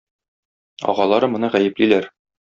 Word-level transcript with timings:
Агалары 0.93 1.29
моны 1.33 1.51
гаеплиләр 1.57 2.09